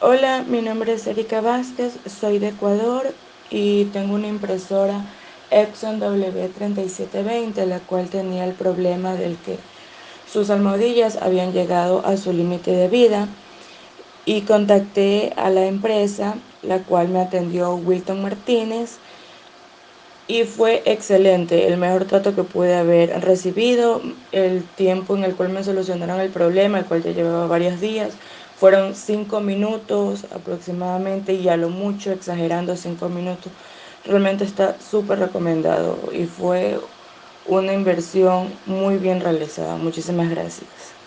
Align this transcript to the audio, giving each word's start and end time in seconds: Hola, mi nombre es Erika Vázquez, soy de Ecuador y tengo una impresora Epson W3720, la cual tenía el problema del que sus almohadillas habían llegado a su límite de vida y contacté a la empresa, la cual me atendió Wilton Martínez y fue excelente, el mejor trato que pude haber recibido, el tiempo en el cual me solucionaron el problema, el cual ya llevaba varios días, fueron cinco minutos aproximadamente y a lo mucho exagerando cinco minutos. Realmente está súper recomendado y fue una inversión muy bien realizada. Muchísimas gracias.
Hola, 0.00 0.44
mi 0.46 0.60
nombre 0.60 0.92
es 0.92 1.06
Erika 1.06 1.40
Vázquez, 1.40 2.00
soy 2.06 2.38
de 2.38 2.48
Ecuador 2.48 3.14
y 3.48 3.86
tengo 3.86 4.14
una 4.14 4.26
impresora 4.26 5.04
Epson 5.50 6.00
W3720, 6.00 7.64
la 7.64 7.78
cual 7.80 8.10
tenía 8.10 8.44
el 8.44 8.54
problema 8.54 9.14
del 9.14 9.40
que 9.40 9.58
sus 10.26 10.50
almohadillas 10.50 11.16
habían 11.16 11.52
llegado 11.52 12.04
a 12.04 12.16
su 12.16 12.32
límite 12.32 12.72
de 12.72 12.88
vida 12.88 13.28
y 14.24 14.42
contacté 14.42 15.32
a 15.36 15.48
la 15.50 15.66
empresa, 15.66 16.42
la 16.62 16.84
cual 16.84 17.08
me 17.08 17.20
atendió 17.20 17.74
Wilton 17.76 18.20
Martínez 18.20 18.98
y 20.26 20.44
fue 20.44 20.82
excelente, 20.86 21.66
el 21.68 21.76
mejor 21.76 22.06
trato 22.06 22.34
que 22.34 22.44
pude 22.44 22.74
haber 22.74 23.20
recibido, 23.22 24.00
el 24.32 24.64
tiempo 24.74 25.16
en 25.16 25.24
el 25.24 25.36
cual 25.36 25.50
me 25.50 25.62
solucionaron 25.64 26.20
el 26.20 26.30
problema, 26.30 26.78
el 26.78 26.86
cual 26.86 27.02
ya 27.02 27.12
llevaba 27.12 27.46
varios 27.46 27.78
días, 27.80 28.18
fueron 28.64 28.94
cinco 28.94 29.40
minutos 29.40 30.26
aproximadamente 30.30 31.34
y 31.34 31.48
a 31.48 31.56
lo 31.56 31.68
mucho 31.70 32.12
exagerando 32.12 32.76
cinco 32.76 33.08
minutos. 33.08 33.52
Realmente 34.02 34.44
está 34.44 34.80
súper 34.80 35.18
recomendado 35.20 36.10
y 36.12 36.26
fue 36.26 36.80
una 37.44 37.72
inversión 37.74 38.62
muy 38.64 38.98
bien 38.98 39.20
realizada. 39.20 39.76
Muchísimas 39.76 40.30
gracias. 40.30 41.03